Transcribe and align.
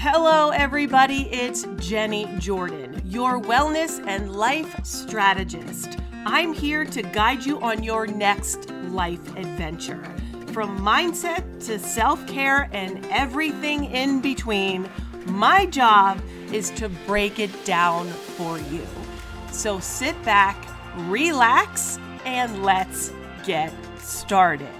Hello, 0.00 0.50
everybody. 0.50 1.22
It's 1.32 1.66
Jennie 1.78 2.32
Jordan, 2.38 3.02
your 3.04 3.40
wellness 3.40 4.00
and 4.06 4.30
life 4.32 4.84
strategist. 4.84 5.98
I'm 6.24 6.52
here 6.52 6.84
to 6.84 7.02
guide 7.02 7.44
you 7.44 7.60
on 7.60 7.82
your 7.82 8.06
next 8.06 8.70
life 8.90 9.34
adventure. 9.34 10.00
From 10.52 10.78
mindset 10.78 11.42
to 11.66 11.80
self 11.80 12.24
care 12.28 12.70
and 12.70 13.04
everything 13.06 13.86
in 13.86 14.20
between, 14.20 14.88
my 15.26 15.66
job 15.66 16.22
is 16.52 16.70
to 16.76 16.88
break 17.04 17.40
it 17.40 17.50
down 17.64 18.06
for 18.06 18.56
you. 18.56 18.86
So 19.50 19.80
sit 19.80 20.14
back, 20.22 20.56
relax, 21.08 21.98
and 22.24 22.62
let's 22.62 23.12
get 23.44 23.74
started. 23.98 24.70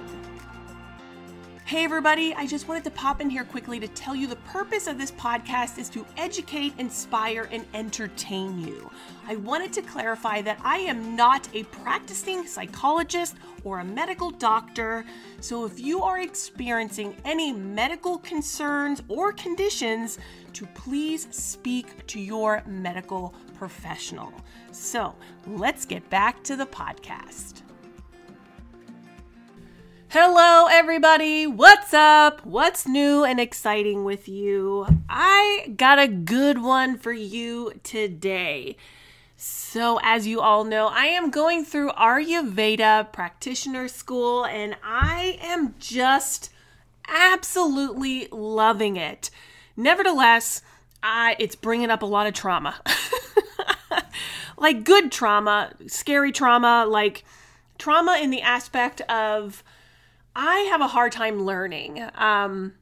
Hey, 1.68 1.84
everybody, 1.84 2.32
I 2.34 2.46
just 2.46 2.66
wanted 2.66 2.84
to 2.84 2.90
pop 2.90 3.20
in 3.20 3.28
here 3.28 3.44
quickly 3.44 3.78
to 3.78 3.88
tell 3.88 4.16
you 4.16 4.26
the 4.26 4.36
purpose 4.36 4.86
of 4.86 4.96
this 4.96 5.10
podcast 5.10 5.76
is 5.76 5.90
to 5.90 6.06
educate, 6.16 6.72
inspire, 6.78 7.46
and 7.52 7.62
entertain 7.74 8.58
you. 8.58 8.90
I 9.26 9.36
wanted 9.36 9.74
to 9.74 9.82
clarify 9.82 10.40
that 10.40 10.58
I 10.64 10.78
am 10.78 11.14
not 11.14 11.46
a 11.52 11.64
practicing 11.64 12.46
psychologist 12.46 13.36
or 13.64 13.80
a 13.80 13.84
medical 13.84 14.30
doctor, 14.30 15.04
so 15.40 15.66
if 15.66 15.78
you 15.78 16.02
are 16.02 16.20
experiencing 16.20 17.14
any 17.26 17.52
medical 17.52 18.16
concerns 18.16 19.02
or 19.06 19.34
conditions, 19.34 20.18
to 20.54 20.64
please 20.68 21.28
speak 21.30 22.06
to 22.06 22.18
your 22.18 22.62
medical 22.66 23.34
professional. 23.58 24.32
So 24.72 25.14
let's 25.46 25.84
get 25.84 26.08
back 26.08 26.42
to 26.44 26.56
the 26.56 26.64
podcast. 26.64 27.60
Hello, 30.10 30.68
everybody. 30.70 31.46
What's 31.46 31.92
up? 31.92 32.46
What's 32.46 32.88
new 32.88 33.24
and 33.24 33.38
exciting 33.38 34.04
with 34.04 34.26
you? 34.26 34.86
I 35.06 35.74
got 35.76 35.98
a 35.98 36.08
good 36.08 36.62
one 36.62 36.96
for 36.96 37.12
you 37.12 37.74
today. 37.82 38.78
So, 39.36 40.00
as 40.02 40.26
you 40.26 40.40
all 40.40 40.64
know, 40.64 40.86
I 40.86 41.08
am 41.08 41.28
going 41.28 41.62
through 41.62 41.90
Ayurveda 41.90 43.12
practitioner 43.12 43.86
school 43.86 44.46
and 44.46 44.76
I 44.82 45.38
am 45.42 45.74
just 45.78 46.48
absolutely 47.06 48.28
loving 48.30 48.96
it. 48.96 49.28
Nevertheless, 49.76 50.62
I, 51.02 51.36
it's 51.38 51.54
bringing 51.54 51.90
up 51.90 52.00
a 52.00 52.06
lot 52.06 52.26
of 52.26 52.32
trauma. 52.32 52.80
like 54.56 54.84
good 54.84 55.12
trauma, 55.12 55.74
scary 55.86 56.32
trauma, 56.32 56.86
like 56.88 57.24
trauma 57.76 58.18
in 58.22 58.30
the 58.30 58.40
aspect 58.40 59.02
of 59.02 59.62
I 60.38 60.60
have 60.70 60.80
a 60.80 60.86
hard 60.86 61.10
time 61.10 61.44
learning. 61.44 62.08
Um, 62.14 62.74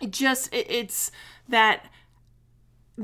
it 0.00 0.12
just 0.12 0.54
it, 0.54 0.70
it's 0.70 1.10
that 1.48 1.90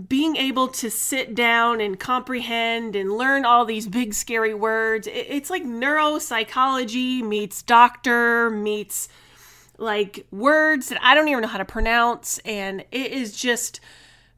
being 0.08 0.36
able 0.36 0.68
to 0.68 0.88
sit 0.88 1.34
down 1.34 1.80
and 1.80 1.98
comprehend 1.98 2.94
and 2.94 3.12
learn 3.12 3.44
all 3.44 3.64
these 3.64 3.88
big 3.88 4.14
scary 4.14 4.54
words. 4.54 5.08
It, 5.08 5.26
it's 5.28 5.50
like 5.50 5.64
neuropsychology 5.64 7.20
meets 7.20 7.62
doctor 7.62 8.48
meets 8.48 9.08
like 9.76 10.24
words 10.30 10.88
that 10.90 11.02
I 11.02 11.16
don't 11.16 11.26
even 11.26 11.42
know 11.42 11.48
how 11.48 11.58
to 11.58 11.64
pronounce, 11.64 12.38
and 12.44 12.84
it 12.92 13.10
is 13.10 13.36
just 13.36 13.80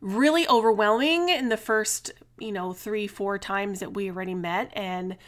really 0.00 0.48
overwhelming 0.48 1.28
in 1.28 1.50
the 1.50 1.58
first 1.58 2.10
you 2.38 2.52
know 2.52 2.72
three 2.72 3.06
four 3.06 3.38
times 3.38 3.80
that 3.80 3.92
we 3.92 4.08
already 4.08 4.34
met 4.34 4.72
and 4.72 5.18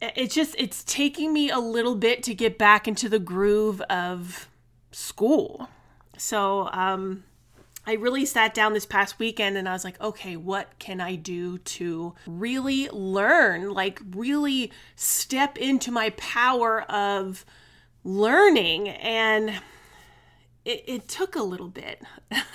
it's 0.00 0.34
just 0.34 0.54
it's 0.58 0.84
taking 0.84 1.32
me 1.32 1.50
a 1.50 1.58
little 1.58 1.94
bit 1.94 2.22
to 2.24 2.34
get 2.34 2.58
back 2.58 2.86
into 2.88 3.08
the 3.08 3.18
groove 3.18 3.80
of 3.82 4.48
school. 4.92 5.68
So, 6.16 6.68
um 6.72 7.24
I 7.86 7.94
really 7.94 8.24
sat 8.24 8.54
down 8.54 8.72
this 8.72 8.86
past 8.86 9.18
weekend 9.18 9.58
and 9.58 9.68
I 9.68 9.72
was 9.72 9.84
like, 9.84 10.00
okay, 10.00 10.36
what 10.36 10.78
can 10.78 11.00
I 11.00 11.16
do 11.16 11.58
to 11.58 12.14
really 12.26 12.88
learn, 12.88 13.70
like 13.74 14.00
really 14.12 14.72
step 14.96 15.58
into 15.58 15.90
my 15.90 16.10
power 16.10 16.82
of 16.90 17.44
learning? 18.02 18.88
And 18.88 19.50
it, 20.64 20.84
it 20.86 21.08
took 21.08 21.36
a 21.36 21.42
little 21.42 21.68
bit. 21.68 22.02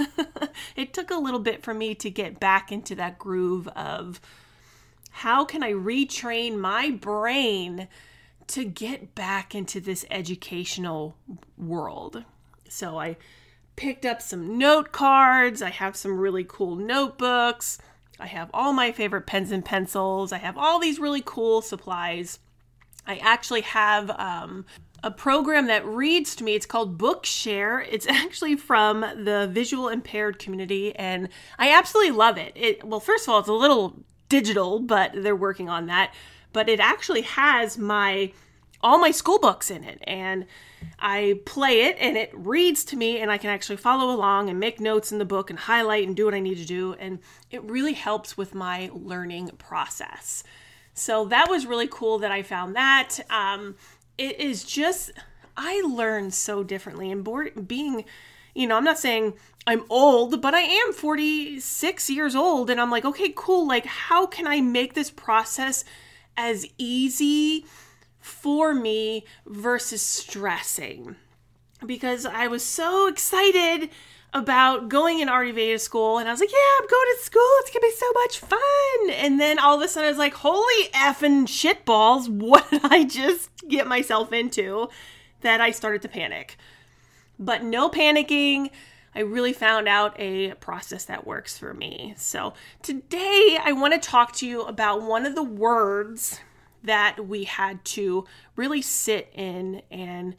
it 0.75 0.93
took 0.93 1.11
a 1.11 1.17
little 1.17 1.39
bit 1.39 1.61
for 1.61 1.75
me 1.75 1.93
to 1.95 2.09
get 2.09 2.39
back 2.39 2.71
into 2.71 2.95
that 2.95 3.19
groove 3.19 3.67
of 3.69 4.19
how 5.19 5.43
can 5.43 5.61
I 5.61 5.73
retrain 5.73 6.55
my 6.55 6.91
brain 6.91 7.89
to 8.47 8.63
get 8.63 9.15
back 9.15 9.53
into 9.53 9.81
this 9.81 10.05
educational 10.09 11.17
world? 11.57 12.23
So 12.69 12.97
I 12.97 13.17
picked 13.75 14.05
up 14.05 14.21
some 14.21 14.57
note 14.57 14.93
cards. 14.93 15.61
I 15.61 15.71
have 15.71 15.97
some 15.97 16.17
really 16.17 16.45
cool 16.47 16.77
notebooks. 16.77 17.79
I 18.17 18.27
have 18.27 18.49
all 18.53 18.71
my 18.71 18.93
favorite 18.93 19.27
pens 19.27 19.51
and 19.51 19.65
pencils. 19.65 20.31
I 20.31 20.37
have 20.37 20.57
all 20.57 20.79
these 20.79 20.99
really 20.99 21.23
cool 21.25 21.61
supplies. 21.61 22.39
I 23.05 23.17
actually 23.17 23.61
have 23.61 24.09
um, 24.11 24.65
a 25.03 25.11
program 25.11 25.67
that 25.67 25.85
reads 25.85 26.33
to 26.37 26.45
me. 26.45 26.55
It's 26.55 26.65
called 26.65 26.97
Bookshare. 26.97 27.85
It's 27.91 28.07
actually 28.09 28.55
from 28.55 29.01
the 29.01 29.49
visual 29.51 29.89
impaired 29.89 30.39
community, 30.39 30.95
and 30.95 31.27
I 31.57 31.71
absolutely 31.71 32.11
love 32.11 32.37
it. 32.37 32.53
It 32.55 32.85
well, 32.85 33.01
first 33.01 33.27
of 33.27 33.33
all, 33.33 33.39
it's 33.39 33.49
a 33.49 33.53
little 33.53 34.05
digital, 34.29 34.79
but 34.79 35.11
they're 35.15 35.35
working 35.35 35.69
on 35.69 35.87
that. 35.87 36.13
But 36.53 36.69
it 36.69 36.79
actually 36.79 37.21
has 37.21 37.77
my 37.77 38.31
all 38.81 38.97
my 38.97 39.11
school 39.11 39.39
books 39.39 39.69
in 39.69 39.83
it 39.83 39.99
and 40.05 40.45
I 40.99 41.41
play 41.45 41.81
it 41.81 41.97
and 41.99 42.15
it 42.15 42.31
reads 42.33 42.85
to 42.85 42.95
me 42.95 43.19
and 43.19 43.29
I 43.29 43.37
can 43.37 43.49
actually 43.49 43.75
follow 43.75 44.15
along 44.15 44.49
and 44.49 44.57
make 44.57 44.79
notes 44.79 45.11
in 45.11 45.17
the 45.17 45.25
book 45.25 45.49
and 45.49 45.59
highlight 45.59 46.07
and 46.07 46.15
do 46.15 46.23
what 46.23 46.33
I 46.33 46.39
need 46.39 46.57
to 46.59 46.65
do 46.65 46.93
and 46.93 47.19
it 47.51 47.61
really 47.63 47.91
helps 47.91 48.37
with 48.37 48.55
my 48.55 48.89
learning 48.93 49.51
process. 49.57 50.45
So 50.93 51.25
that 51.25 51.49
was 51.49 51.65
really 51.65 51.89
cool 51.89 52.19
that 52.19 52.31
I 52.31 52.41
found 52.41 52.75
that. 52.75 53.19
Um, 53.29 53.75
it 54.17 54.39
is 54.39 54.63
just 54.63 55.11
I 55.57 55.81
learn 55.81 56.31
so 56.31 56.63
differently 56.63 57.11
and 57.11 57.23
board, 57.23 57.67
being 57.67 58.05
you 58.55 58.67
know, 58.67 58.77
I'm 58.77 58.83
not 58.83 58.99
saying 58.99 59.33
I'm 59.69 59.85
old, 59.87 60.41
but 60.41 60.55
I 60.55 60.61
am 60.61 60.93
46 60.93 62.09
years 62.09 62.35
old. 62.35 62.71
And 62.71 62.81
I'm 62.81 62.89
like, 62.89 63.05
okay, 63.05 63.31
cool. 63.35 63.67
Like, 63.67 63.85
how 63.85 64.25
can 64.25 64.47
I 64.47 64.61
make 64.61 64.95
this 64.95 65.11
process 65.11 65.85
as 66.35 66.65
easy 66.79 67.67
for 68.19 68.73
me 68.73 69.25
versus 69.45 70.01
stressing? 70.01 71.17
Because 71.85 72.25
I 72.25 72.47
was 72.47 72.65
so 72.65 73.05
excited 73.05 73.91
about 74.33 74.89
going 74.89 75.19
in 75.19 75.27
Ayurveda 75.27 75.79
school, 75.79 76.17
and 76.17 76.27
I 76.27 76.31
was 76.31 76.39
like, 76.39 76.51
yeah, 76.51 76.81
I'm 76.81 76.87
going 76.87 77.07
to 77.15 77.23
school. 77.23 77.51
It's 77.59 77.69
gonna 77.69 77.81
be 77.81 77.91
so 77.91 78.11
much 78.13 78.39
fun. 78.39 79.23
And 79.23 79.39
then 79.39 79.59
all 79.59 79.75
of 79.75 79.83
a 79.83 79.87
sudden, 79.87 80.07
I 80.07 80.09
was 80.09 80.17
like, 80.17 80.33
holy 80.33 80.85
effing 80.95 81.45
shitballs, 81.45 82.27
what 82.41 82.67
did 82.71 82.81
I 82.85 83.03
just 83.03 83.51
get 83.67 83.85
myself 83.85 84.33
into? 84.33 84.89
That 85.41 85.61
I 85.61 85.69
started 85.69 86.01
to 86.01 86.07
panic. 86.07 86.57
But 87.37 87.63
no 87.63 87.87
panicking. 87.87 88.71
I 89.15 89.21
really 89.21 89.53
found 89.53 89.87
out 89.87 90.19
a 90.19 90.53
process 90.55 91.05
that 91.05 91.25
works 91.25 91.57
for 91.57 91.73
me. 91.73 92.13
So, 92.17 92.53
today 92.81 93.57
I 93.63 93.71
want 93.71 93.93
to 93.93 93.99
talk 93.99 94.33
to 94.37 94.47
you 94.47 94.61
about 94.63 95.01
one 95.01 95.25
of 95.25 95.35
the 95.35 95.43
words 95.43 96.39
that 96.83 97.27
we 97.27 97.43
had 97.43 97.83
to 97.83 98.25
really 98.55 98.81
sit 98.81 99.31
in 99.33 99.81
and 99.91 100.35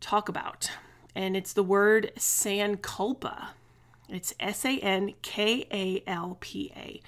talk 0.00 0.28
about. 0.28 0.70
And 1.14 1.36
it's 1.36 1.52
the 1.52 1.62
word 1.62 2.12
sankalpa. 2.16 3.48
It's 4.08 4.34
S 4.40 4.64
A 4.64 4.78
N 4.78 5.14
K 5.22 5.66
A 5.72 6.02
L 6.06 6.36
P 6.40 6.72
A. 6.76 7.00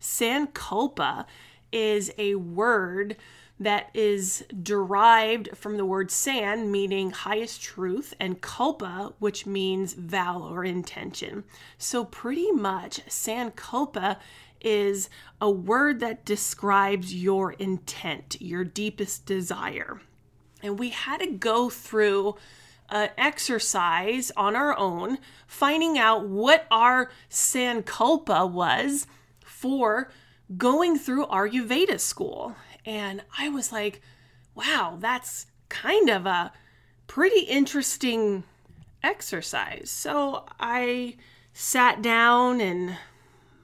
Sankalpa 0.00 1.26
is 1.72 2.12
a 2.18 2.34
word 2.34 3.16
that 3.60 3.90
is 3.92 4.42
derived 4.62 5.50
from 5.54 5.76
the 5.76 5.84
word 5.84 6.10
san, 6.10 6.72
meaning 6.72 7.10
highest 7.10 7.60
truth, 7.62 8.14
and 8.18 8.40
kalpa, 8.40 9.12
which 9.18 9.44
means 9.44 9.92
vow 9.92 10.40
or 10.50 10.64
intention. 10.64 11.44
So, 11.76 12.06
pretty 12.06 12.50
much, 12.50 13.04
sankalpa 13.06 14.16
is 14.62 15.10
a 15.40 15.50
word 15.50 16.00
that 16.00 16.24
describes 16.24 17.14
your 17.14 17.52
intent, 17.52 18.40
your 18.40 18.64
deepest 18.64 19.26
desire. 19.26 20.00
And 20.62 20.78
we 20.78 20.90
had 20.90 21.20
to 21.20 21.26
go 21.26 21.70
through 21.70 22.36
an 22.88 23.10
exercise 23.16 24.32
on 24.36 24.56
our 24.56 24.76
own, 24.76 25.18
finding 25.46 25.98
out 25.98 26.26
what 26.26 26.66
our 26.70 27.10
sankalpa 27.30 28.50
was 28.50 29.06
for 29.44 30.10
going 30.56 30.98
through 30.98 31.26
Ayurveda 31.26 32.00
school. 32.00 32.56
And 32.84 33.22
I 33.38 33.48
was 33.48 33.72
like, 33.72 34.00
wow, 34.54 34.96
that's 34.98 35.46
kind 35.68 36.08
of 36.08 36.26
a 36.26 36.52
pretty 37.06 37.40
interesting 37.40 38.44
exercise. 39.02 39.90
So 39.90 40.46
I 40.58 41.16
sat 41.52 42.02
down 42.02 42.60
and 42.60 42.96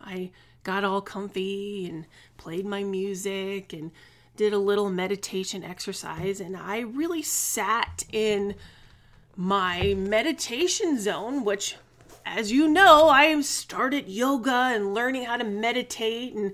I 0.03 0.31
got 0.63 0.85
all 0.85 1.01
comfy 1.01 1.87
and 1.89 2.07
played 2.37 2.67
my 2.67 2.83
music 2.83 3.73
and 3.73 3.91
did 4.37 4.53
a 4.53 4.59
little 4.59 4.91
meditation 4.91 5.65
exercise. 5.65 6.41
And 6.41 6.57
I 6.57 6.81
really 6.81 7.23
sat 7.23 8.05
in 8.13 8.55
my 9.37 9.95
meditation 9.95 10.99
zone, 10.99 11.45
which 11.45 11.77
as 12.25 12.51
you 12.51 12.69
know, 12.69 13.09
I 13.09 13.41
started 13.43 14.09
yoga 14.09 14.73
and 14.75 14.93
learning 14.93 15.25
how 15.25 15.37
to 15.37 15.45
meditate 15.45 16.35
and 16.35 16.53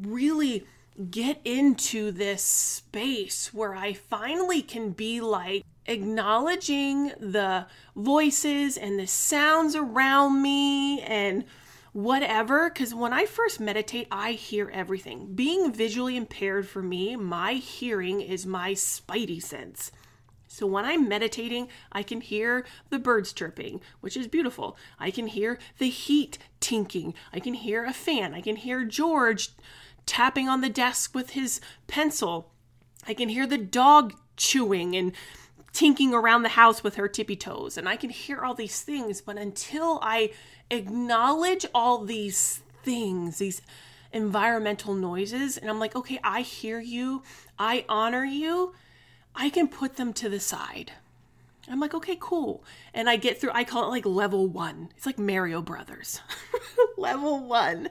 really 0.00 0.66
get 1.10 1.40
into 1.44 2.12
this 2.12 2.42
space 2.42 3.52
where 3.52 3.74
I 3.74 3.92
finally 3.92 4.62
can 4.62 4.90
be 4.90 5.20
like 5.20 5.64
acknowledging 5.86 7.12
the 7.18 7.66
voices 7.96 8.76
and 8.76 8.98
the 8.98 9.06
sounds 9.06 9.74
around 9.74 10.40
me 10.40 11.00
and 11.02 11.44
whatever. 11.92 12.70
Because 12.70 12.94
when 12.94 13.12
I 13.12 13.26
first 13.26 13.60
meditate, 13.60 14.06
I 14.10 14.32
hear 14.32 14.70
everything. 14.72 15.34
Being 15.34 15.72
visually 15.72 16.16
impaired 16.16 16.68
for 16.68 16.82
me, 16.82 17.16
my 17.16 17.54
hearing 17.54 18.20
is 18.20 18.46
my 18.46 18.72
spidey 18.72 19.42
sense. 19.42 19.90
So 20.46 20.68
when 20.68 20.84
I'm 20.84 21.08
meditating, 21.08 21.66
I 21.90 22.04
can 22.04 22.20
hear 22.20 22.64
the 22.90 23.00
birds 23.00 23.32
chirping, 23.32 23.80
which 24.00 24.16
is 24.16 24.28
beautiful. 24.28 24.76
I 25.00 25.10
can 25.10 25.26
hear 25.26 25.58
the 25.78 25.88
heat 25.88 26.38
tinking. 26.60 27.14
I 27.32 27.40
can 27.40 27.54
hear 27.54 27.84
a 27.84 27.92
fan. 27.92 28.34
I 28.34 28.40
can 28.40 28.54
hear 28.54 28.84
George 28.84 29.50
tapping 30.06 30.48
on 30.48 30.60
the 30.60 30.68
desk 30.68 31.14
with 31.14 31.30
his 31.30 31.60
pencil. 31.86 32.50
I 33.06 33.14
can 33.14 33.28
hear 33.28 33.46
the 33.46 33.58
dog 33.58 34.14
chewing 34.36 34.96
and 34.96 35.12
tinking 35.72 36.14
around 36.14 36.42
the 36.42 36.50
house 36.50 36.82
with 36.82 36.94
her 36.94 37.08
tippy 37.08 37.36
toes. 37.36 37.76
And 37.76 37.88
I 37.88 37.96
can 37.96 38.10
hear 38.10 38.40
all 38.40 38.54
these 38.54 38.80
things, 38.80 39.20
but 39.20 39.36
until 39.36 39.98
I 40.02 40.30
acknowledge 40.70 41.66
all 41.74 42.04
these 42.04 42.62
things, 42.82 43.38
these 43.38 43.60
environmental 44.12 44.94
noises, 44.94 45.58
and 45.58 45.68
I'm 45.68 45.80
like, 45.80 45.96
okay, 45.96 46.20
I 46.22 46.42
hear 46.42 46.80
you, 46.80 47.22
I 47.58 47.84
honor 47.88 48.24
you, 48.24 48.74
I 49.34 49.50
can 49.50 49.66
put 49.66 49.96
them 49.96 50.12
to 50.14 50.28
the 50.28 50.40
side. 50.40 50.92
I'm 51.68 51.80
like, 51.80 51.94
okay, 51.94 52.16
cool. 52.20 52.62
And 52.92 53.08
I 53.08 53.16
get 53.16 53.40
through, 53.40 53.50
I 53.54 53.64
call 53.64 53.84
it 53.84 53.90
like 53.90 54.06
level 54.06 54.46
one. 54.46 54.90
It's 54.96 55.06
like 55.06 55.18
Mario 55.18 55.62
Brothers. 55.62 56.20
level 56.96 57.44
one. 57.46 57.88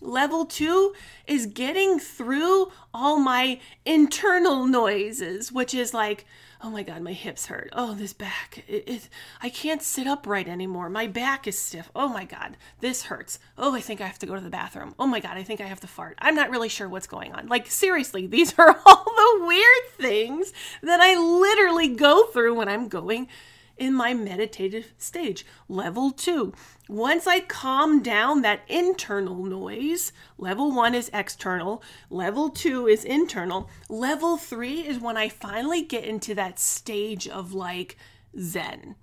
Level 0.00 0.44
two 0.44 0.94
is 1.26 1.46
getting 1.46 1.98
through 1.98 2.70
all 2.92 3.18
my 3.18 3.60
internal 3.84 4.66
noises, 4.66 5.50
which 5.50 5.72
is 5.72 5.94
like, 5.94 6.26
oh 6.62 6.70
my 6.70 6.82
God, 6.82 7.00
my 7.00 7.12
hips 7.12 7.46
hurt. 7.46 7.70
Oh, 7.72 7.94
this 7.94 8.12
back. 8.12 8.64
It, 8.68 8.84
it, 8.86 9.08
I 9.42 9.48
can't 9.48 9.82
sit 9.82 10.06
upright 10.06 10.48
anymore. 10.48 10.90
My 10.90 11.06
back 11.06 11.46
is 11.46 11.58
stiff. 11.58 11.90
Oh 11.94 12.08
my 12.08 12.24
God, 12.24 12.56
this 12.80 13.04
hurts. 13.04 13.38
Oh, 13.56 13.74
I 13.74 13.80
think 13.80 14.00
I 14.00 14.06
have 14.06 14.18
to 14.18 14.26
go 14.26 14.34
to 14.34 14.40
the 14.40 14.50
bathroom. 14.50 14.94
Oh 14.98 15.06
my 15.06 15.20
God, 15.20 15.36
I 15.36 15.42
think 15.42 15.60
I 15.60 15.66
have 15.66 15.80
to 15.80 15.86
fart. 15.86 16.16
I'm 16.20 16.34
not 16.34 16.50
really 16.50 16.68
sure 16.68 16.88
what's 16.88 17.06
going 17.06 17.32
on. 17.32 17.46
Like, 17.48 17.66
seriously, 17.66 18.26
these 18.26 18.54
are 18.58 18.78
all 18.84 19.04
the 19.04 19.46
weird 19.46 19.90
things 19.96 20.52
that 20.82 21.00
I 21.00 21.16
literally 21.16 21.88
go 21.88 22.26
through 22.26 22.54
when 22.54 22.68
I'm 22.68 22.88
going 22.88 23.28
in 23.76 23.94
my 23.94 24.14
meditative 24.14 24.92
stage. 24.98 25.44
Level 25.68 26.10
two, 26.10 26.52
once 26.88 27.26
I 27.26 27.40
calm 27.40 28.02
down 28.02 28.42
that 28.42 28.62
internal 28.68 29.44
noise, 29.44 30.12
level 30.38 30.72
one 30.72 30.94
is 30.94 31.10
external, 31.12 31.82
level 32.10 32.48
two 32.48 32.86
is 32.86 33.04
internal, 33.04 33.68
level 33.88 34.36
three 34.36 34.80
is 34.80 34.98
when 34.98 35.16
I 35.16 35.28
finally 35.28 35.82
get 35.82 36.04
into 36.04 36.34
that 36.34 36.58
stage 36.58 37.28
of 37.28 37.52
like 37.52 37.96
Zen. 38.38 38.96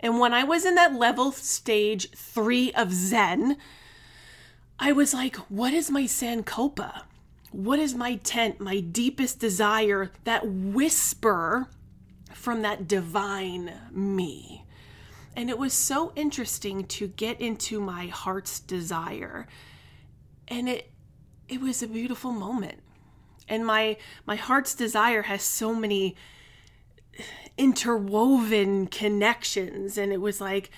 And 0.00 0.18
when 0.18 0.34
I 0.34 0.44
was 0.44 0.64
in 0.64 0.74
that 0.74 0.94
level 0.94 1.30
stage 1.32 2.10
three 2.10 2.72
of 2.72 2.92
Zen, 2.92 3.56
I 4.78 4.90
was 4.90 5.14
like, 5.14 5.36
what 5.48 5.72
is 5.72 5.90
my 5.90 6.04
Sankalpa? 6.04 7.02
What 7.52 7.78
is 7.78 7.94
my 7.94 8.16
tent, 8.16 8.60
my 8.60 8.80
deepest 8.80 9.38
desire, 9.38 10.10
that 10.24 10.48
whisper 10.48 11.68
from 12.34 12.62
that 12.62 12.88
divine 12.88 13.72
me. 13.90 14.64
And 15.34 15.48
it 15.48 15.58
was 15.58 15.72
so 15.72 16.12
interesting 16.14 16.84
to 16.86 17.08
get 17.08 17.40
into 17.40 17.80
my 17.80 18.06
heart's 18.06 18.60
desire. 18.60 19.46
And 20.48 20.68
it 20.68 20.90
it 21.48 21.60
was 21.60 21.82
a 21.82 21.88
beautiful 21.88 22.32
moment. 22.32 22.82
And 23.48 23.66
my 23.66 23.96
my 24.26 24.36
heart's 24.36 24.74
desire 24.74 25.22
has 25.22 25.42
so 25.42 25.74
many 25.74 26.16
interwoven 27.58 28.86
connections 28.86 29.98
and 29.98 30.10
it 30.12 30.20
was 30.20 30.40
like 30.40 30.70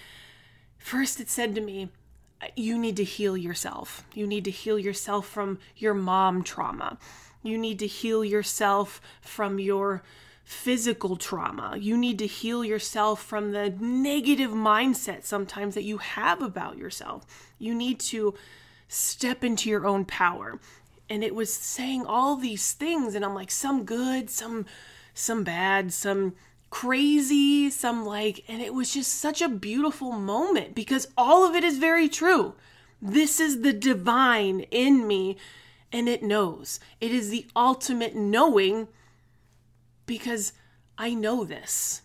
first 0.76 1.20
it 1.20 1.28
said 1.28 1.54
to 1.54 1.60
me 1.60 1.88
you 2.56 2.78
need 2.78 2.96
to 2.96 3.04
heal 3.04 3.36
yourself. 3.36 4.04
You 4.14 4.26
need 4.26 4.44
to 4.44 4.50
heal 4.50 4.78
yourself 4.78 5.26
from 5.26 5.58
your 5.76 5.94
mom 5.94 6.42
trauma. 6.42 6.98
You 7.42 7.58
need 7.58 7.78
to 7.80 7.86
heal 7.86 8.24
yourself 8.24 9.00
from 9.20 9.58
your 9.58 10.02
physical 10.44 11.16
trauma. 11.16 11.76
You 11.78 11.96
need 11.96 12.18
to 12.18 12.26
heal 12.26 12.64
yourself 12.64 13.22
from 13.22 13.52
the 13.52 13.70
negative 13.80 14.50
mindset 14.50 15.24
sometimes 15.24 15.74
that 15.74 15.84
you 15.84 15.98
have 15.98 16.42
about 16.42 16.76
yourself. 16.76 17.26
You 17.58 17.74
need 17.74 17.98
to 18.00 18.34
step 18.86 19.42
into 19.42 19.70
your 19.70 19.86
own 19.86 20.04
power. 20.04 20.60
And 21.08 21.24
it 21.24 21.34
was 21.34 21.52
saying 21.52 22.04
all 22.06 22.36
these 22.36 22.72
things 22.72 23.14
and 23.14 23.24
I'm 23.24 23.34
like 23.34 23.50
some 23.50 23.84
good, 23.84 24.30
some 24.30 24.66
some 25.16 25.44
bad, 25.44 25.92
some 25.92 26.34
crazy, 26.70 27.70
some 27.70 28.04
like 28.04 28.44
and 28.46 28.60
it 28.60 28.74
was 28.74 28.92
just 28.92 29.14
such 29.14 29.40
a 29.40 29.48
beautiful 29.48 30.12
moment 30.12 30.74
because 30.74 31.08
all 31.16 31.48
of 31.48 31.54
it 31.54 31.64
is 31.64 31.78
very 31.78 32.08
true. 32.08 32.54
This 33.00 33.40
is 33.40 33.62
the 33.62 33.72
divine 33.72 34.60
in 34.70 35.06
me 35.06 35.36
and 35.90 36.08
it 36.08 36.22
knows. 36.22 36.80
It 37.00 37.12
is 37.12 37.30
the 37.30 37.46
ultimate 37.56 38.14
knowing 38.14 38.88
because 40.06 40.52
I 40.98 41.14
know 41.14 41.44
this. 41.44 42.02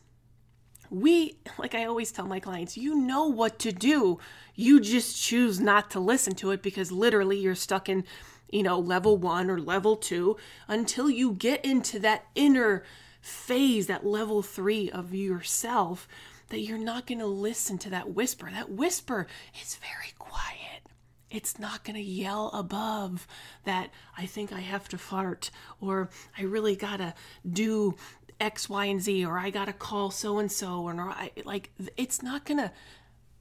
We, 0.89 1.37
like 1.57 1.75
I 1.75 1.85
always 1.85 2.11
tell 2.11 2.25
my 2.25 2.39
clients, 2.39 2.77
you 2.77 2.95
know 2.95 3.27
what 3.27 3.59
to 3.59 3.71
do. 3.71 4.19
You 4.55 4.79
just 4.79 5.21
choose 5.21 5.59
not 5.59 5.91
to 5.91 5.99
listen 5.99 6.33
to 6.35 6.51
it 6.51 6.63
because 6.63 6.91
literally 6.91 7.37
you're 7.37 7.55
stuck 7.55 7.87
in, 7.87 8.05
you 8.51 8.63
know, 8.63 8.79
level 8.79 9.15
one 9.15 9.49
or 9.49 9.59
level 9.59 9.95
two 9.95 10.37
until 10.67 11.09
you 11.09 11.33
get 11.33 11.63
into 11.63 11.99
that 11.99 12.25
inner 12.33 12.83
phase, 13.21 13.87
that 13.87 14.05
level 14.05 14.41
three 14.41 14.89
of 14.89 15.13
yourself, 15.13 16.07
that 16.47 16.61
you're 16.61 16.79
not 16.79 17.05
going 17.05 17.19
to 17.19 17.27
listen 17.27 17.77
to 17.77 17.89
that 17.91 18.13
whisper. 18.15 18.49
That 18.51 18.71
whisper 18.71 19.27
is 19.61 19.75
very 19.75 20.13
quiet. 20.17 20.88
It's 21.31 21.59
not 21.59 21.83
going 21.83 21.95
to 21.95 22.01
yell 22.01 22.49
above 22.53 23.27
that 23.63 23.91
I 24.17 24.25
think 24.25 24.51
I 24.51 24.61
have 24.61 24.89
to 24.89 24.97
fart 24.97 25.51
or 25.79 26.09
I 26.37 26.43
really 26.43 26.75
got 26.75 26.97
to 26.97 27.13
do 27.49 27.95
X, 28.39 28.69
Y, 28.69 28.85
and 28.85 29.01
Z 29.01 29.25
or 29.25 29.37
I 29.37 29.49
got 29.49 29.65
to 29.65 29.73
call 29.73 30.11
so 30.11 30.39
and 30.39 30.51
so 30.51 30.81
or 30.83 30.93
I 30.99 31.31
like 31.45 31.71
it's 31.97 32.23
not 32.23 32.45
going 32.45 32.57
to 32.57 32.71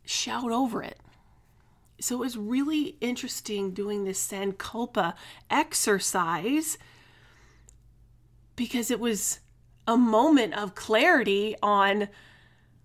shout 0.04 0.50
over 0.50 0.82
it. 0.82 0.98
So 2.00 2.16
it 2.16 2.20
was 2.20 2.36
really 2.36 2.96
interesting 3.00 3.72
doing 3.72 4.04
this 4.04 4.24
Sankalpa 4.24 5.14
exercise 5.50 6.78
because 8.54 8.90
it 8.90 9.00
was 9.00 9.40
a 9.86 9.96
moment 9.96 10.54
of 10.54 10.74
clarity 10.74 11.56
on 11.62 12.08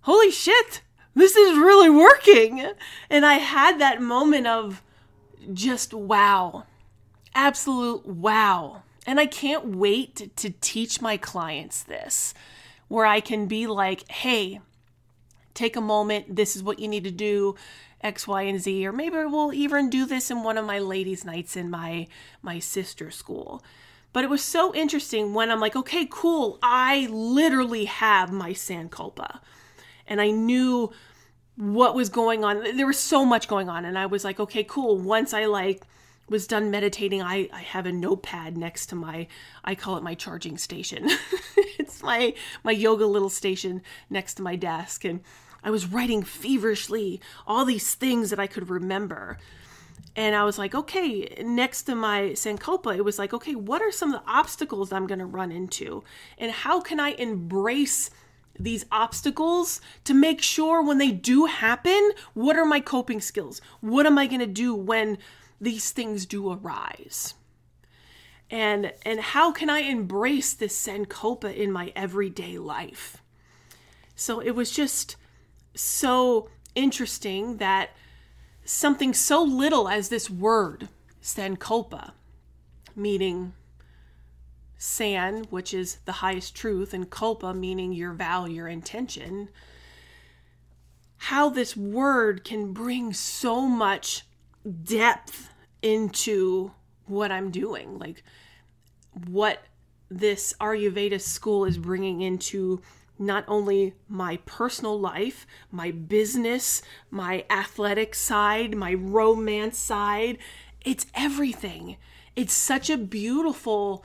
holy 0.01 0.32
shit, 0.32 0.82
this 1.13 1.36
is 1.36 1.58
really 1.58 1.89
working. 1.89 2.72
And 3.10 3.25
I 3.25 3.36
had 3.36 3.80
that 3.80 4.01
moment 4.01 4.48
of 4.48 4.82
just 5.54 5.94
wow. 5.94 6.66
Absolute 7.36 8.06
wow. 8.06 8.84
And 9.06 9.20
I 9.20 9.26
can't 9.26 9.76
wait 9.76 10.36
to 10.38 10.50
teach 10.62 11.02
my 11.02 11.18
clients 11.18 11.84
this, 11.84 12.34
where 12.88 13.06
I 13.06 13.20
can 13.20 13.48
be 13.48 13.68
like, 13.68 14.10
hey, 14.10 14.62
take 15.54 15.76
a 15.76 15.82
moment. 15.82 16.36
This 16.36 16.56
is 16.56 16.64
what 16.64 16.80
you 16.80 16.88
need 16.88 17.04
to 17.04 17.12
do. 17.12 17.56
X, 18.02 18.28
Y, 18.28 18.42
and 18.44 18.60
Z, 18.60 18.86
or 18.86 18.92
maybe 18.92 19.16
we'll 19.16 19.54
even 19.54 19.90
do 19.90 20.06
this 20.06 20.30
in 20.30 20.44
one 20.44 20.58
of 20.58 20.66
my 20.66 20.80
ladies' 20.80 21.24
nights 21.24 21.56
in 21.56 21.70
my 21.70 22.08
my 22.42 22.60
sister 22.60 23.10
school. 23.10 23.64
But 24.12 24.24
it 24.24 24.30
was 24.30 24.44
so 24.44 24.76
interesting 24.76 25.34
when 25.34 25.50
I'm 25.50 25.60
like, 25.60 25.76
okay, 25.76 26.08
cool. 26.10 26.60
I 26.62 27.08
literally 27.10 27.86
have 27.86 28.32
my 28.32 28.52
Sankalpa. 28.52 29.40
And 30.06 30.22
I 30.22 30.30
knew 30.32 30.92
what 31.55 31.95
was 31.95 32.10
going 32.10 32.43
on. 32.43 32.75
There 32.75 32.88
was 32.88 33.00
so 33.00 33.25
much 33.25 33.48
going 33.48 33.69
on. 33.69 33.86
And 33.86 33.98
I 33.98 34.05
was 34.05 34.24
like, 34.24 34.39
okay, 34.39 34.63
cool. 34.63 34.98
Once 34.98 35.33
I 35.33 35.45
like 35.45 35.83
was 36.29 36.48
done 36.48 36.72
meditating, 36.72 37.22
I, 37.22 37.50
I 37.53 37.62
have 37.62 37.86
a 37.86 37.91
notepad 37.91 38.57
next 38.57 38.88
to 38.88 38.95
my, 38.95 39.27
I 39.63 39.75
call 39.75 39.98
it 39.98 40.03
my 40.03 40.15
charging 40.15 40.57
station. 40.57 41.10
it's 41.77 42.01
my, 42.01 42.33
my 42.63 42.72
yoga 42.72 43.05
little 43.05 43.29
station 43.29 43.81
next 44.10 44.36
to 44.36 44.43
my 44.43 44.55
desk. 44.55 45.03
And 45.03 45.22
I 45.63 45.69
was 45.69 45.86
writing 45.86 46.24
feverishly 46.24 47.22
all 47.45 47.65
these 47.65 47.93
things 47.95 48.29
that 48.29 48.39
I 48.39 48.48
could 48.48 48.69
remember. 48.69 49.38
And 50.15 50.36
I 50.36 50.43
was 50.43 50.57
like, 50.57 50.75
okay, 50.75 51.43
next 51.43 51.83
to 51.83 51.95
my 51.95 52.31
Sankalpa, 52.33 52.95
it 52.95 53.03
was 53.03 53.17
like, 53.17 53.33
okay, 53.33 53.55
what 53.55 53.81
are 53.81 53.91
some 53.91 54.13
of 54.13 54.22
the 54.22 54.31
obstacles 54.31 54.91
I'm 54.91 55.07
going 55.07 55.19
to 55.19 55.25
run 55.25 55.51
into? 55.51 56.03
And 56.38 56.51
how 56.51 56.81
can 56.81 57.00
I 57.00 57.10
embrace 57.12 58.12
these 58.57 58.86
obstacles 58.91 59.81
to 60.03 60.13
make 60.13 60.41
sure 60.41 60.81
when 60.81 60.98
they 60.98 61.12
do 61.12 61.45
happen, 61.45 62.12
what 62.33 62.55
are 62.55 62.65
my 62.65 62.79
coping 62.79 63.22
skills? 63.22 63.62
What 63.81 64.05
am 64.05 64.17
I 64.17 64.27
going 64.27 64.39
to 64.39 64.48
do 64.48 64.75
when 64.75 65.17
these 65.60 65.91
things 65.91 66.25
do 66.25 66.51
arise? 66.51 67.33
And 68.50 68.93
and 69.03 69.19
how 69.19 69.51
can 69.51 69.69
I 69.69 69.79
embrace 69.79 70.53
this 70.53 70.79
Sankalpa 70.79 71.55
in 71.55 71.72
my 71.72 71.91
everyday 71.95 72.57
life? 72.60 73.17
So 74.15 74.39
it 74.39 74.51
was 74.51 74.72
just 74.72 75.15
so 75.75 76.50
interesting 76.75 77.57
that 77.57 77.91
something 78.63 79.13
so 79.13 79.43
little 79.43 79.88
as 79.88 80.10
this 80.10 80.29
word, 80.29 80.89
sankalpa, 81.22 82.12
meaning 82.95 83.53
san, 84.84 85.46
which 85.46 85.74
is 85.74 86.00
the 86.06 86.12
highest 86.12 86.56
truth, 86.56 86.94
and 86.94 87.10
kalpa, 87.10 87.54
meaning 87.54 87.94
your 87.94 88.13
vow, 88.13 88.46
your 88.46 88.68
intention, 88.68 89.50
how 91.18 91.50
this 91.50 91.78
word 91.78 92.44
can 92.44 92.74
bring 92.74 93.13
so 93.13 93.62
much 93.62 94.24
depth 94.84 95.50
into 95.82 96.72
what 97.06 97.32
I'm 97.32 97.50
doing. 97.50 97.98
Like 97.98 98.24
what 99.28 99.63
this 100.10 100.54
Ayurveda 100.60 101.22
school 101.22 101.66
is 101.66 101.78
bringing 101.78 102.22
into 102.22 102.82
not 103.18 103.46
only 103.48 103.94
my 104.10 104.38
personal 104.46 105.00
life, 105.00 105.48
my 105.72 105.92
business, 105.92 106.82
my 107.10 107.46
athletic 107.50 108.16
side, 108.16 108.75
my 108.75 108.94
romance 108.94 109.78
side, 109.78 110.40
it's 110.82 111.06
everything. 111.13 111.96
It's 112.36 112.54
such 112.54 112.90
a 112.90 112.98
beautiful 112.98 114.04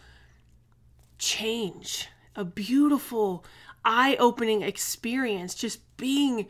change, 1.19 2.09
a 2.37 2.45
beautiful, 2.45 3.45
eye 3.85 4.17
opening 4.19 4.63
experience, 4.63 5.55
just 5.55 5.81
being 5.97 6.47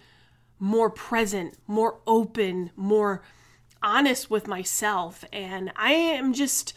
more 0.59 0.91
present, 0.91 1.57
more 1.67 2.01
open, 2.07 2.71
more 2.77 3.23
honest 3.83 4.31
with 4.31 4.47
myself. 4.47 5.25
And 5.33 5.73
I 5.77 5.93
am 5.93 6.33
just, 6.33 6.75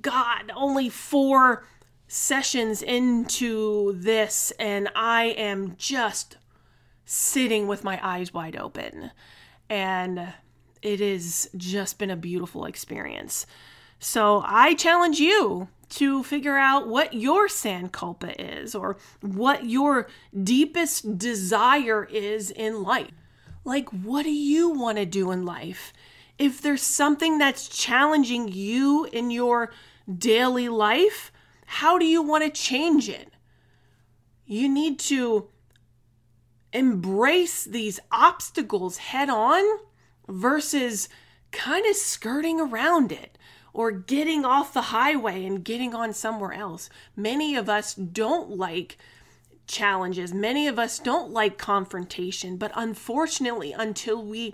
God, 0.00 0.52
only 0.54 0.88
four 0.88 1.64
sessions 2.06 2.82
into 2.82 3.94
this, 3.96 4.50
and 4.58 4.88
I 4.94 5.24
am 5.24 5.74
just 5.76 6.36
sitting 7.04 7.66
with 7.66 7.84
my 7.84 7.98
eyes 8.02 8.32
wide 8.32 8.56
open. 8.56 9.10
And 9.70 10.32
it 10.82 11.00
has 11.00 11.50
just 11.56 11.98
been 11.98 12.10
a 12.10 12.16
beautiful 12.16 12.64
experience. 12.64 13.46
So 13.98 14.42
I 14.46 14.74
challenge 14.74 15.18
you 15.18 15.68
to 15.90 16.22
figure 16.22 16.56
out 16.56 16.88
what 16.88 17.14
your 17.14 17.48
sankalpa 17.48 18.34
is 18.38 18.74
or 18.74 18.96
what 19.20 19.64
your 19.64 20.08
deepest 20.42 21.18
desire 21.18 22.04
is 22.04 22.50
in 22.50 22.82
life. 22.82 23.10
Like, 23.64 23.88
what 23.90 24.22
do 24.22 24.30
you 24.30 24.70
want 24.70 24.98
to 24.98 25.06
do 25.06 25.30
in 25.30 25.44
life? 25.44 25.92
If 26.38 26.60
there's 26.62 26.82
something 26.82 27.38
that's 27.38 27.68
challenging 27.68 28.48
you 28.48 29.06
in 29.06 29.30
your 29.30 29.72
daily 30.16 30.68
life, 30.68 31.32
how 31.66 31.98
do 31.98 32.06
you 32.06 32.22
want 32.22 32.44
to 32.44 32.50
change 32.50 33.08
it? 33.08 33.32
You 34.46 34.68
need 34.68 34.98
to 35.00 35.48
embrace 36.72 37.64
these 37.64 37.98
obstacles 38.12 38.98
head 38.98 39.28
on 39.28 39.64
versus 40.28 41.08
kind 41.50 41.86
of 41.86 41.96
skirting 41.96 42.60
around 42.60 43.10
it 43.10 43.37
or 43.78 43.92
getting 43.92 44.44
off 44.44 44.72
the 44.72 44.90
highway 44.90 45.46
and 45.46 45.62
getting 45.62 45.94
on 45.94 46.12
somewhere 46.12 46.52
else. 46.52 46.90
Many 47.14 47.54
of 47.54 47.68
us 47.68 47.94
don't 47.94 48.50
like 48.50 48.98
challenges. 49.68 50.34
Many 50.34 50.66
of 50.66 50.80
us 50.80 50.98
don't 50.98 51.30
like 51.30 51.58
confrontation, 51.58 52.56
but 52.56 52.72
unfortunately, 52.74 53.70
until 53.70 54.20
we 54.20 54.52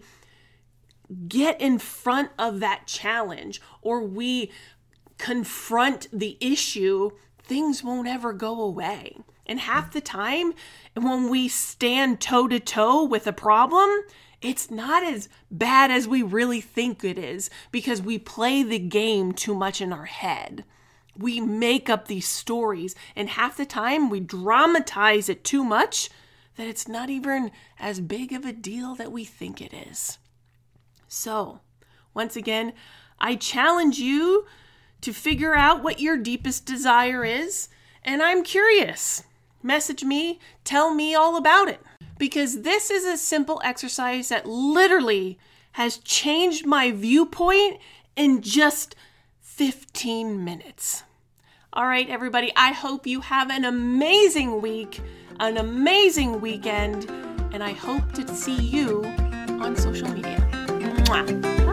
get 1.26 1.58
in 1.58 1.78
front 1.78 2.32
of 2.38 2.60
that 2.60 2.86
challenge 2.86 3.62
or 3.80 4.02
we 4.02 4.52
confront 5.16 6.06
the 6.12 6.36
issue, 6.38 7.10
things 7.42 7.82
won't 7.82 8.06
ever 8.06 8.34
go 8.34 8.60
away. 8.60 9.16
And 9.46 9.58
half 9.58 9.90
the 9.90 10.02
time, 10.02 10.52
when 10.92 11.30
we 11.30 11.48
stand 11.48 12.20
toe 12.20 12.46
to 12.48 12.60
toe 12.60 13.02
with 13.02 13.26
a 13.26 13.32
problem, 13.32 13.88
it's 14.42 14.70
not 14.70 15.02
as 15.02 15.28
bad 15.50 15.90
as 15.90 16.06
we 16.06 16.22
really 16.22 16.60
think 16.60 17.04
it 17.04 17.18
is 17.18 17.50
because 17.70 18.02
we 18.02 18.18
play 18.18 18.62
the 18.62 18.78
game 18.78 19.32
too 19.32 19.54
much 19.54 19.80
in 19.80 19.92
our 19.92 20.04
head. 20.06 20.64
We 21.16 21.40
make 21.40 21.88
up 21.88 22.08
these 22.08 22.26
stories, 22.26 22.94
and 23.14 23.28
half 23.28 23.56
the 23.56 23.66
time 23.66 24.10
we 24.10 24.20
dramatize 24.20 25.28
it 25.28 25.44
too 25.44 25.64
much 25.64 26.10
that 26.56 26.66
it's 26.66 26.88
not 26.88 27.10
even 27.10 27.50
as 27.78 28.00
big 28.00 28.32
of 28.32 28.44
a 28.44 28.52
deal 28.52 28.94
that 28.96 29.12
we 29.12 29.24
think 29.24 29.60
it 29.60 29.72
is. 29.72 30.18
So, 31.08 31.60
once 32.12 32.36
again, 32.36 32.72
I 33.20 33.36
challenge 33.36 33.98
you 33.98 34.46
to 35.00 35.12
figure 35.12 35.54
out 35.54 35.82
what 35.82 36.00
your 36.00 36.16
deepest 36.16 36.66
desire 36.66 37.24
is, 37.24 37.68
and 38.02 38.22
I'm 38.22 38.42
curious. 38.42 39.22
Message 39.62 40.04
me, 40.04 40.40
tell 40.64 40.92
me 40.92 41.14
all 41.14 41.36
about 41.36 41.68
it 41.68 41.80
because 42.24 42.62
this 42.62 42.90
is 42.90 43.04
a 43.04 43.18
simple 43.18 43.60
exercise 43.62 44.30
that 44.30 44.46
literally 44.46 45.38
has 45.72 45.98
changed 45.98 46.64
my 46.64 46.90
viewpoint 46.90 47.78
in 48.16 48.40
just 48.40 48.96
15 49.42 50.42
minutes. 50.42 51.02
All 51.74 51.84
right, 51.84 52.08
everybody, 52.08 52.50
I 52.56 52.72
hope 52.72 53.06
you 53.06 53.20
have 53.20 53.50
an 53.50 53.66
amazing 53.66 54.62
week, 54.62 55.02
an 55.38 55.58
amazing 55.58 56.40
weekend, 56.40 57.10
and 57.52 57.62
I 57.62 57.72
hope 57.72 58.12
to 58.12 58.26
see 58.34 58.56
you 58.56 59.04
on 59.60 59.76
social 59.76 60.08
media. 60.08 60.38
Mwah. 61.04 61.63